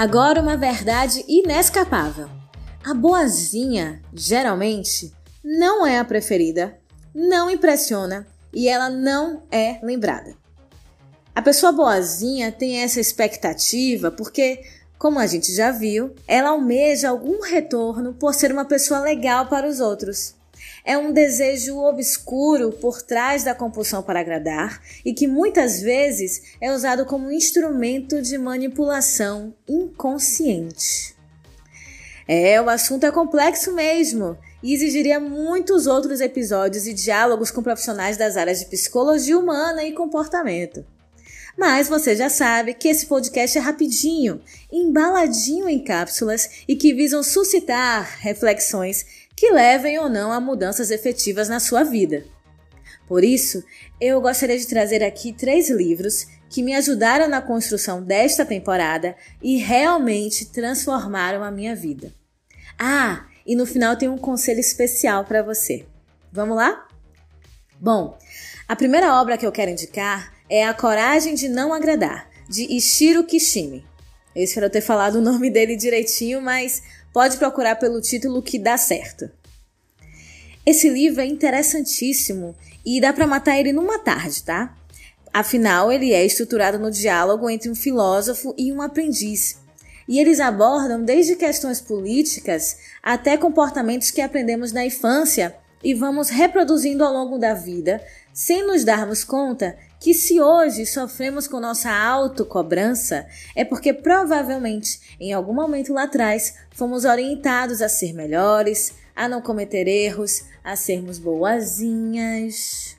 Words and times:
Agora, 0.00 0.40
uma 0.40 0.56
verdade 0.56 1.22
inescapável: 1.28 2.26
a 2.82 2.94
boazinha, 2.94 4.00
geralmente, 4.14 5.12
não 5.44 5.86
é 5.86 5.98
a 5.98 6.04
preferida, 6.06 6.78
não 7.14 7.50
impressiona 7.50 8.26
e 8.50 8.66
ela 8.66 8.88
não 8.88 9.42
é 9.50 9.78
lembrada. 9.82 10.34
A 11.34 11.42
pessoa 11.42 11.70
boazinha 11.70 12.50
tem 12.50 12.78
essa 12.78 12.98
expectativa 12.98 14.10
porque, 14.10 14.62
como 14.98 15.18
a 15.18 15.26
gente 15.26 15.54
já 15.54 15.70
viu, 15.70 16.14
ela 16.26 16.48
almeja 16.48 17.10
algum 17.10 17.42
retorno 17.42 18.14
por 18.14 18.32
ser 18.32 18.52
uma 18.52 18.64
pessoa 18.64 19.00
legal 19.00 19.48
para 19.48 19.68
os 19.68 19.80
outros. 19.80 20.34
É 20.84 20.96
um 20.96 21.12
desejo 21.12 21.78
obscuro 21.78 22.72
por 22.72 23.02
trás 23.02 23.44
da 23.44 23.54
compulsão 23.54 24.02
para 24.02 24.20
agradar 24.20 24.80
e 25.04 25.12
que 25.12 25.26
muitas 25.26 25.80
vezes 25.80 26.54
é 26.60 26.72
usado 26.72 27.04
como 27.04 27.30
instrumento 27.30 28.22
de 28.22 28.38
manipulação 28.38 29.54
inconsciente. 29.68 31.14
É, 32.26 32.60
o 32.60 32.70
assunto 32.70 33.04
é 33.04 33.10
complexo 33.10 33.72
mesmo 33.72 34.38
e 34.62 34.72
exigiria 34.72 35.18
muitos 35.18 35.86
outros 35.86 36.20
episódios 36.20 36.86
e 36.86 36.94
diálogos 36.94 37.50
com 37.50 37.62
profissionais 37.62 38.16
das 38.16 38.36
áreas 38.36 38.60
de 38.60 38.66
psicologia 38.66 39.38
humana 39.38 39.84
e 39.84 39.92
comportamento. 39.92 40.84
Mas 41.58 41.88
você 41.88 42.14
já 42.14 42.28
sabe 42.30 42.74
que 42.74 42.88
esse 42.88 43.06
podcast 43.06 43.58
é 43.58 43.60
rapidinho, 43.60 44.40
embaladinho 44.72 45.68
em 45.68 45.82
cápsulas 45.82 46.64
e 46.66 46.76
que 46.76 46.94
visam 46.94 47.22
suscitar 47.22 48.18
reflexões 48.20 49.04
que 49.40 49.50
levem 49.50 49.98
ou 49.98 50.06
não 50.06 50.30
a 50.30 50.38
mudanças 50.38 50.90
efetivas 50.90 51.48
na 51.48 51.58
sua 51.58 51.82
vida. 51.82 52.26
Por 53.08 53.24
isso, 53.24 53.64
eu 53.98 54.20
gostaria 54.20 54.58
de 54.58 54.66
trazer 54.66 55.02
aqui 55.02 55.32
três 55.32 55.70
livros 55.70 56.26
que 56.50 56.62
me 56.62 56.74
ajudaram 56.74 57.26
na 57.26 57.40
construção 57.40 58.02
desta 58.02 58.44
temporada 58.44 59.16
e 59.42 59.56
realmente 59.56 60.44
transformaram 60.44 61.42
a 61.42 61.50
minha 61.50 61.74
vida. 61.74 62.12
Ah, 62.78 63.24
e 63.46 63.56
no 63.56 63.64
final 63.64 63.96
tem 63.96 64.10
um 64.10 64.18
conselho 64.18 64.60
especial 64.60 65.24
para 65.24 65.42
você. 65.42 65.86
Vamos 66.30 66.54
lá? 66.54 66.86
Bom, 67.80 68.18
a 68.68 68.76
primeira 68.76 69.18
obra 69.18 69.38
que 69.38 69.46
eu 69.46 69.52
quero 69.52 69.70
indicar 69.70 70.34
é 70.50 70.66
A 70.66 70.74
Coragem 70.74 71.34
de 71.34 71.48
Não 71.48 71.72
Agradar, 71.72 72.28
de 72.46 72.64
Ishiro 72.76 73.24
Kishimi. 73.24 73.86
Eu 74.36 74.44
espero 74.44 74.68
ter 74.68 74.82
falado 74.82 75.16
o 75.16 75.22
nome 75.22 75.50
dele 75.50 75.76
direitinho, 75.76 76.42
mas 76.42 76.82
pode 77.12 77.36
procurar 77.36 77.76
pelo 77.76 78.00
título 78.00 78.42
que 78.42 78.58
dá 78.58 78.76
certo. 78.76 79.30
Esse 80.64 80.88
livro 80.88 81.20
é 81.20 81.26
interessantíssimo 81.26 82.54
e 82.84 83.00
dá 83.00 83.12
para 83.12 83.26
matar 83.26 83.58
ele 83.58 83.72
numa 83.72 83.98
tarde, 83.98 84.42
tá? 84.42 84.74
Afinal, 85.32 85.92
ele 85.92 86.12
é 86.12 86.24
estruturado 86.24 86.78
no 86.78 86.90
diálogo 86.90 87.48
entre 87.48 87.70
um 87.70 87.74
filósofo 87.74 88.54
e 88.58 88.72
um 88.72 88.82
aprendiz. 88.82 89.58
E 90.08 90.18
eles 90.18 90.40
abordam 90.40 91.04
desde 91.04 91.36
questões 91.36 91.80
políticas 91.80 92.76
até 93.02 93.36
comportamentos 93.36 94.10
que 94.10 94.20
aprendemos 94.20 94.72
na 94.72 94.84
infância 94.84 95.54
e 95.82 95.94
vamos 95.94 96.28
reproduzindo 96.28 97.04
ao 97.04 97.12
longo 97.12 97.38
da 97.38 97.54
vida, 97.54 98.04
sem 98.34 98.66
nos 98.66 98.84
darmos 98.84 99.24
conta 99.24 99.76
que 100.00 100.14
se 100.14 100.40
hoje 100.40 100.86
sofremos 100.86 101.46
com 101.46 101.60
nossa 101.60 101.92
autocobrança, 101.92 103.26
é 103.54 103.66
porque 103.66 103.92
provavelmente 103.92 104.98
em 105.20 105.34
algum 105.34 105.52
momento 105.52 105.92
lá 105.92 106.04
atrás 106.04 106.54
fomos 106.70 107.04
orientados 107.04 107.82
a 107.82 107.88
ser 107.88 108.14
melhores, 108.14 108.94
a 109.14 109.28
não 109.28 109.42
cometer 109.42 109.86
erros, 109.86 110.44
a 110.64 110.74
sermos 110.74 111.18
boazinhas. 111.18 112.96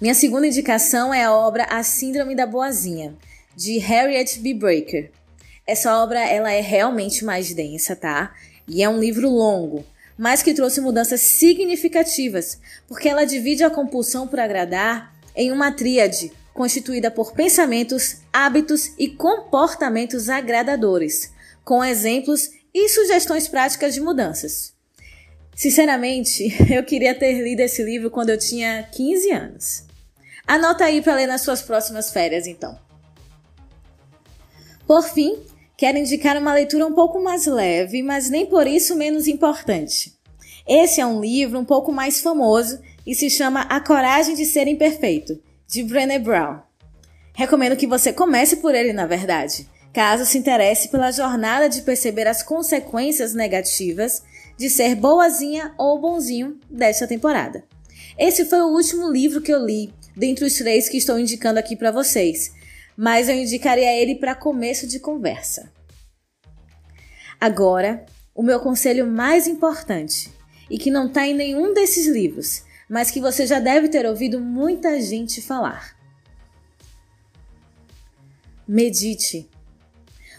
Minha 0.00 0.14
segunda 0.14 0.46
indicação 0.46 1.12
é 1.12 1.24
a 1.24 1.32
obra 1.34 1.64
A 1.64 1.82
Síndrome 1.82 2.34
da 2.34 2.46
Boazinha, 2.46 3.14
de 3.54 3.76
Harriet 3.76 4.38
B. 4.38 4.54
Breaker. 4.54 5.10
Essa 5.66 6.02
obra 6.02 6.20
ela 6.26 6.50
é 6.50 6.62
realmente 6.62 7.22
mais 7.22 7.52
densa, 7.52 7.94
tá? 7.94 8.34
E 8.66 8.82
é 8.82 8.88
um 8.88 8.98
livro 8.98 9.28
longo, 9.28 9.84
mas 10.16 10.42
que 10.42 10.54
trouxe 10.54 10.80
mudanças 10.80 11.20
significativas, 11.20 12.58
porque 12.88 13.10
ela 13.10 13.26
divide 13.26 13.62
a 13.62 13.68
compulsão 13.68 14.26
por 14.26 14.40
agradar 14.40 15.19
em 15.34 15.52
uma 15.52 15.72
tríade 15.72 16.32
constituída 16.52 17.10
por 17.10 17.32
pensamentos, 17.32 18.18
hábitos 18.32 18.92
e 18.98 19.08
comportamentos 19.08 20.28
agradadores, 20.28 21.32
com 21.64 21.84
exemplos 21.84 22.50
e 22.74 22.88
sugestões 22.88 23.48
práticas 23.48 23.94
de 23.94 24.00
mudanças. 24.00 24.74
Sinceramente, 25.54 26.54
eu 26.72 26.82
queria 26.84 27.14
ter 27.14 27.40
lido 27.42 27.60
esse 27.60 27.82
livro 27.82 28.10
quando 28.10 28.30
eu 28.30 28.38
tinha 28.38 28.82
15 28.92 29.30
anos. 29.30 29.84
Anota 30.46 30.84
aí 30.84 31.00
para 31.00 31.14
ler 31.14 31.26
nas 31.26 31.42
suas 31.42 31.62
próximas 31.62 32.10
férias, 32.10 32.46
então. 32.46 32.78
Por 34.86 35.02
fim, 35.02 35.38
quero 35.76 35.98
indicar 35.98 36.36
uma 36.36 36.52
leitura 36.52 36.86
um 36.86 36.94
pouco 36.94 37.22
mais 37.22 37.46
leve, 37.46 38.02
mas 38.02 38.28
nem 38.28 38.46
por 38.46 38.66
isso 38.66 38.96
menos 38.96 39.28
importante. 39.28 40.18
Esse 40.66 41.00
é 41.00 41.06
um 41.06 41.20
livro 41.20 41.58
um 41.58 41.64
pouco 41.64 41.92
mais 41.92 42.20
famoso 42.20 42.80
e 43.10 43.14
se 43.16 43.28
chama 43.28 43.62
A 43.62 43.80
Coragem 43.80 44.36
de 44.36 44.46
Ser 44.46 44.68
Imperfeito, 44.68 45.42
de 45.66 45.82
Brené 45.82 46.16
Brown. 46.16 46.60
Recomendo 47.34 47.76
que 47.76 47.84
você 47.88 48.12
comece 48.12 48.58
por 48.58 48.72
ele, 48.72 48.92
na 48.92 49.04
verdade, 49.04 49.68
caso 49.92 50.24
se 50.24 50.38
interesse 50.38 50.90
pela 50.90 51.10
jornada 51.10 51.68
de 51.68 51.82
perceber 51.82 52.28
as 52.28 52.40
consequências 52.40 53.34
negativas 53.34 54.22
de 54.56 54.70
ser 54.70 54.94
boazinha 54.94 55.74
ou 55.76 56.00
bonzinho 56.00 56.56
desta 56.70 57.04
temporada. 57.04 57.64
Esse 58.16 58.44
foi 58.44 58.60
o 58.60 58.68
último 58.68 59.10
livro 59.10 59.40
que 59.40 59.52
eu 59.52 59.66
li, 59.66 59.92
dentre 60.16 60.44
os 60.44 60.54
três 60.54 60.88
que 60.88 60.96
estou 60.96 61.18
indicando 61.18 61.58
aqui 61.58 61.74
para 61.74 61.90
vocês, 61.90 62.52
mas 62.96 63.28
eu 63.28 63.34
indicaria 63.34 63.92
ele 63.92 64.14
para 64.14 64.36
começo 64.36 64.86
de 64.86 65.00
conversa. 65.00 65.72
Agora, 67.40 68.06
o 68.32 68.42
meu 68.44 68.60
conselho 68.60 69.04
mais 69.04 69.48
importante, 69.48 70.30
e 70.70 70.78
que 70.78 70.92
não 70.92 71.08
está 71.08 71.26
em 71.26 71.34
nenhum 71.34 71.74
desses 71.74 72.06
livros, 72.06 72.69
mas 72.90 73.08
que 73.08 73.20
você 73.20 73.46
já 73.46 73.60
deve 73.60 73.88
ter 73.88 74.04
ouvido 74.04 74.40
muita 74.40 75.00
gente 75.00 75.40
falar. 75.40 75.96
Medite. 78.66 79.48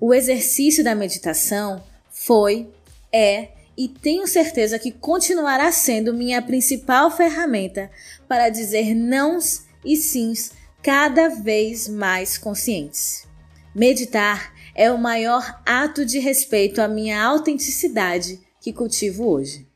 O 0.00 0.12
exercício 0.12 0.82
da 0.82 0.92
meditação 0.92 1.80
foi, 2.10 2.68
é 3.12 3.50
e 3.78 3.88
tenho 3.88 4.26
certeza 4.26 4.76
que 4.76 4.90
continuará 4.90 5.70
sendo 5.70 6.12
minha 6.12 6.42
principal 6.42 7.10
ferramenta 7.12 7.88
para 8.26 8.48
dizer 8.48 8.92
nãos 8.92 9.64
e 9.84 9.96
sims 9.96 10.50
cada 10.82 11.28
vez 11.28 11.86
mais 11.86 12.36
conscientes. 12.36 13.24
Meditar 13.72 14.52
é 14.74 14.90
o 14.90 14.98
maior 14.98 15.62
ato 15.64 16.04
de 16.04 16.18
respeito 16.18 16.82
à 16.82 16.88
minha 16.88 17.22
autenticidade 17.22 18.40
que 18.60 18.72
cultivo 18.72 19.28
hoje. 19.28 19.71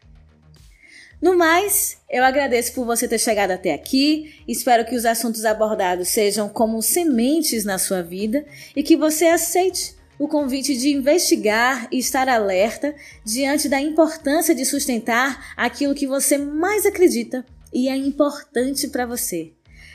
No 1.21 1.37
mais, 1.37 1.97
eu 2.10 2.22
agradeço 2.22 2.75
por 2.75 2.84
você 2.84 3.09
ter 3.09 3.19
chegado 3.19 3.50
até 3.50 3.72
aqui. 3.72 4.34
Espero 4.47 4.84
que 4.84 4.94
os 4.94 5.06
assuntos 5.06 5.44
abordados 5.44 6.09
sejam 6.09 6.49
como 6.49 6.82
sementes 6.82 7.65
na 7.65 7.78
sua 7.78 8.03
vida 8.03 8.44
e 8.75 8.82
que 8.82 8.97
você 8.97 9.26
aceite 9.26 9.97
o 10.19 10.28
convite 10.28 10.76
de 10.76 10.91
investigar 10.91 11.88
e 11.91 11.99
estar 11.99 12.28
alerta 12.28 12.94
diante 13.25 13.69
da 13.69 13.81
importância 13.81 14.55
de 14.55 14.65
sustentar 14.65 15.55
aquilo 15.56 15.94
que 15.94 16.06
você 16.06 16.38
mais 16.38 16.87
acredita 16.87 17.44
e 17.72 17.88
é 17.88 17.97
importante 17.97 18.88
para 18.88 19.06
você. 19.06 19.53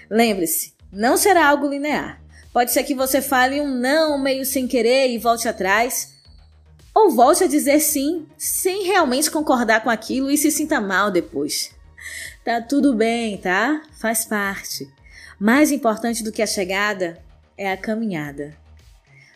Lembre-se, 0.09 0.73
não 0.91 1.17
será 1.17 1.47
algo 1.47 1.67
linear. 1.67 2.21
Pode 2.53 2.71
ser 2.71 2.83
que 2.83 2.93
você 2.93 3.21
fale 3.21 3.61
um 3.61 3.67
não 3.67 4.21
meio 4.21 4.45
sem 4.45 4.67
querer 4.67 5.09
e 5.09 5.17
volte 5.17 5.47
atrás, 5.47 6.13
ou 6.93 7.11
volte 7.11 7.43
a 7.43 7.47
dizer 7.47 7.79
sim, 7.79 8.27
sem 8.37 8.85
realmente 8.85 9.31
concordar 9.31 9.81
com 9.81 9.89
aquilo 9.89 10.29
e 10.29 10.37
se 10.37 10.51
sinta 10.51 10.79
mal 10.79 11.09
depois. 11.11 11.71
Tá 12.43 12.61
tudo 12.61 12.93
bem, 12.93 13.37
tá? 13.37 13.81
Faz 13.99 14.25
parte. 14.25 14.91
Mais 15.39 15.71
importante 15.71 16.23
do 16.23 16.31
que 16.31 16.41
a 16.41 16.47
chegada 16.47 17.17
é 17.57 17.71
a 17.71 17.77
caminhada. 17.77 18.55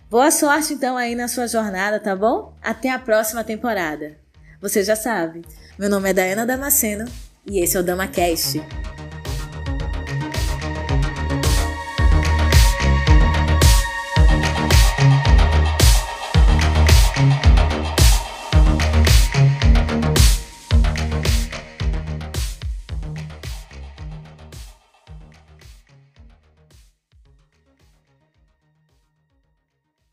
Boa 0.10 0.32
sorte 0.32 0.74
então 0.74 0.98
aí 0.98 1.16
na 1.16 1.28
sua 1.28 1.48
jornada, 1.48 2.00
tá 2.00 2.16
bom? 2.16 2.54
Até 2.62 2.90
a 2.90 3.00
próxima 3.00 3.44
temporada. 3.44 4.18
Você 4.62 4.84
já 4.84 4.96
sabe, 4.96 5.44
meu 5.78 5.90
nome 5.90 6.10
é 6.10 6.14
Dayana 6.14 6.46
Damasceno 6.46 7.06
e 7.46 7.60
esse 7.60 7.76
é 7.78 7.80
o 7.80 7.84
DamaCast. 7.84 8.62